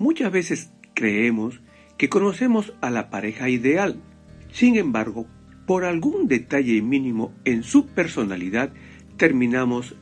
[0.00, 1.60] Muchas veces creemos
[1.98, 4.00] que conocemos a la pareja ideal.
[4.50, 5.26] Sin embargo,
[5.66, 8.72] por algún detalle mínimo en su personalidad,
[9.18, 9.96] terminamos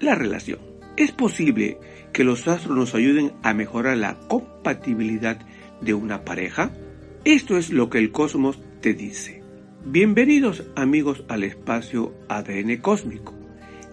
[0.00, 0.58] la relación.
[0.96, 1.78] Es posible
[2.12, 5.38] que los astros nos ayuden a mejorar la compatibilidad
[5.80, 6.72] de una pareja.
[7.24, 9.40] Esto es lo que el cosmos te dice.
[9.86, 13.32] Bienvenidos amigos al espacio ADN cósmico,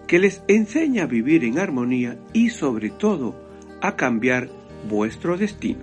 [0.08, 3.40] que les enseña a vivir en armonía y sobre todo
[3.80, 4.50] a cambiar
[4.88, 5.80] vuestro destino.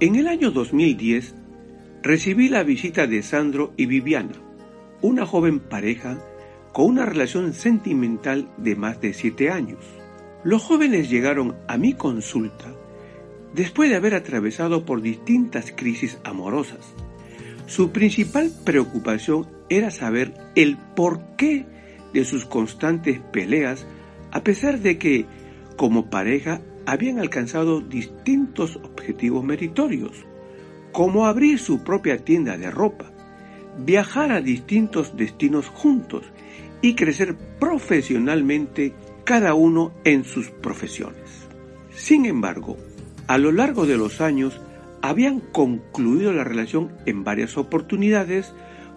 [0.00, 1.34] En el año 2010
[2.02, 4.34] recibí la visita de Sandro y Viviana,
[5.00, 6.18] una joven pareja
[6.72, 9.84] con una relación sentimental de más de siete años.
[10.44, 12.74] Los jóvenes llegaron a mi consulta
[13.54, 16.94] después de haber atravesado por distintas crisis amorosas.
[17.66, 21.66] Su principal preocupación era saber el porqué
[22.12, 23.86] de sus constantes peleas,
[24.30, 25.26] a pesar de que,
[25.76, 30.24] como pareja, habían alcanzado distintos objetivos meritorios,
[30.92, 33.10] como abrir su propia tienda de ropa,
[33.78, 36.24] viajar a distintos destinos juntos
[36.82, 38.94] y crecer profesionalmente
[39.24, 41.48] cada uno en sus profesiones.
[41.94, 42.76] Sin embargo,
[43.28, 44.60] a lo largo de los años
[45.00, 48.52] habían concluido la relación en varias oportunidades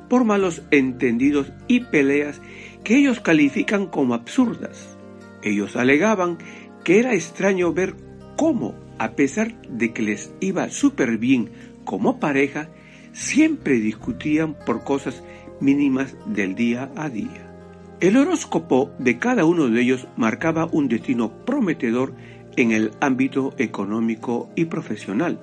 [0.10, 2.42] por malos entendidos y peleas
[2.84, 4.98] que ellos califican como absurdas.
[5.42, 6.38] Ellos alegaban
[6.86, 7.96] que era extraño ver
[8.38, 11.50] cómo, a pesar de que les iba súper bien
[11.84, 12.70] como pareja,
[13.12, 15.24] siempre discutían por cosas
[15.60, 17.52] mínimas del día a día.
[18.00, 22.14] El horóscopo de cada uno de ellos marcaba un destino prometedor
[22.56, 25.40] en el ámbito económico y profesional.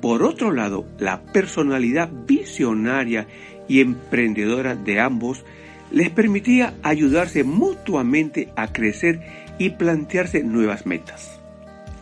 [0.00, 3.26] Por otro lado, la personalidad visionaria
[3.68, 5.44] y emprendedora de ambos
[5.90, 9.20] les permitía ayudarse mutuamente a crecer
[9.62, 11.38] y plantearse nuevas metas.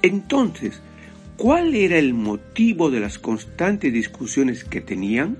[0.00, 0.81] Entonces,
[1.37, 5.37] ¿cuál era el motivo de las constantes discusiones que tenían?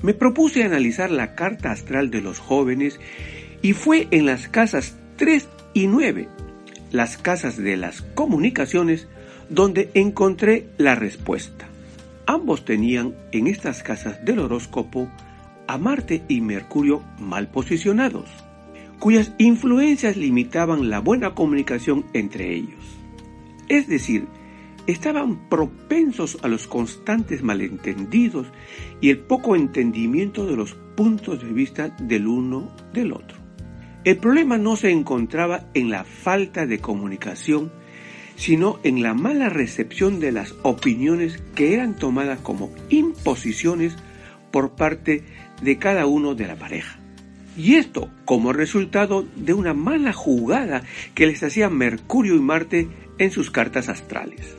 [0.00, 3.00] Me propuse analizar la carta astral de los jóvenes
[3.62, 6.28] y fue en las casas 3 y 9,
[6.92, 9.08] las casas de las comunicaciones,
[9.48, 11.66] donde encontré la respuesta.
[12.26, 15.10] Ambos tenían en estas casas del horóscopo
[15.66, 18.28] a Marte y Mercurio mal posicionados
[19.04, 22.82] cuyas influencias limitaban la buena comunicación entre ellos.
[23.68, 24.26] Es decir,
[24.86, 28.46] estaban propensos a los constantes malentendidos
[29.02, 33.36] y el poco entendimiento de los puntos de vista del uno del otro.
[34.04, 37.72] El problema no se encontraba en la falta de comunicación,
[38.36, 43.98] sino en la mala recepción de las opiniones que eran tomadas como imposiciones
[44.50, 45.24] por parte
[45.60, 47.03] de cada uno de la pareja.
[47.56, 50.82] Y esto como resultado de una mala jugada
[51.14, 52.88] que les hacía Mercurio y Marte
[53.18, 54.56] en sus cartas astrales.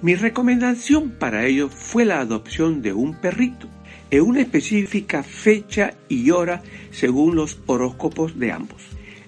[0.00, 3.68] Mi recomendación para ello fue la adopción de un perrito
[4.10, 8.82] en una específica fecha y hora según los horóscopos de ambos.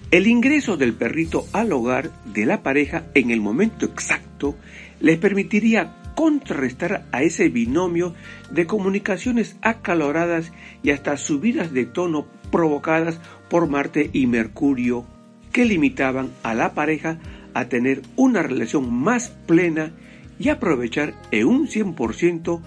[0.09, 4.55] El ingreso del perrito al hogar de la pareja en el momento exacto
[4.99, 8.13] les permitiría contrarrestar a ese binomio
[8.49, 10.51] de comunicaciones acaloradas
[10.83, 13.19] y hasta subidas de tono provocadas
[13.49, 15.05] por Marte y Mercurio
[15.51, 17.17] que limitaban a la pareja
[17.53, 19.91] a tener una relación más plena
[20.39, 22.61] y aprovechar en un 100%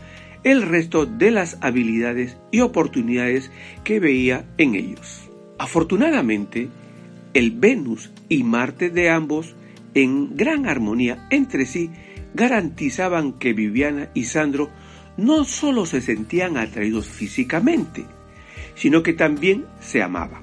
[0.45, 3.51] el resto de las habilidades y oportunidades
[3.83, 5.31] que veía en ellos.
[5.59, 6.69] Afortunadamente,
[7.33, 9.55] el Venus y Marte de ambos,
[9.95, 11.91] en gran armonía entre sí,
[12.35, 14.69] garantizaban que Viviana y Sandro
[15.17, 18.05] no solo se sentían atraídos físicamente,
[18.75, 20.43] sino que también se amaba,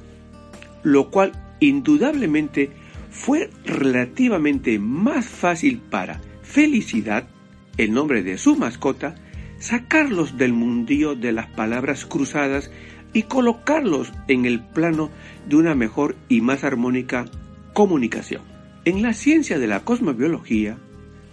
[0.84, 2.72] lo cual indudablemente
[3.10, 7.30] fue relativamente más fácil para Felicidad,
[7.78, 9.16] el nombre de su mascota,
[9.60, 12.70] sacarlos del mundillo de las palabras cruzadas
[13.14, 15.12] y colocarlos en el plano
[15.48, 17.24] de una mejor y más armónica
[17.72, 18.42] comunicación.
[18.84, 20.78] En la ciencia de la cosmobiología,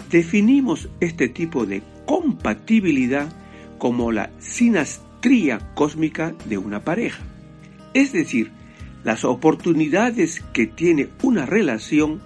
[0.08, 3.32] definimos este tipo de compatibilidad
[3.78, 4.30] como la
[5.20, 7.22] sinastría cósmica de una pareja.
[7.94, 8.52] Es decir,
[9.04, 12.20] las oportunidades que tiene una relación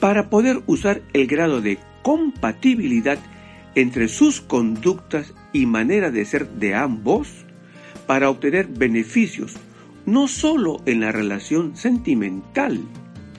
[0.00, 3.18] para poder usar el grado de compatibilidad
[3.74, 7.28] entre sus conductas y manera de ser de ambos
[8.06, 9.54] para obtener beneficios
[10.06, 12.80] no solo en la relación sentimental,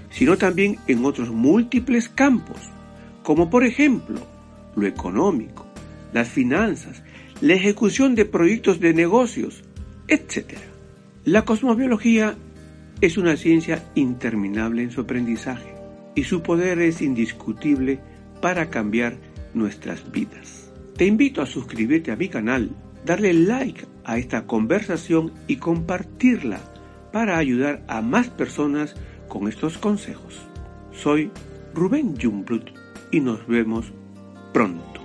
[0.09, 2.57] sino también en otros múltiples campos,
[3.23, 4.21] como por ejemplo
[4.75, 5.65] lo económico,
[6.13, 7.03] las finanzas,
[7.41, 9.63] la ejecución de proyectos de negocios,
[10.07, 10.57] etc.
[11.25, 12.35] La cosmobiología
[13.01, 15.75] es una ciencia interminable en su aprendizaje
[16.15, 17.99] y su poder es indiscutible
[18.41, 19.17] para cambiar
[19.53, 20.71] nuestras vidas.
[20.95, 22.69] Te invito a suscribirte a mi canal,
[23.03, 26.59] darle like a esta conversación y compartirla
[27.11, 28.95] para ayudar a más personas
[29.27, 30.39] con estos consejos.
[30.93, 31.31] Soy
[31.73, 32.69] Rubén Jungblut
[33.11, 33.91] y nos vemos
[34.53, 35.04] pronto.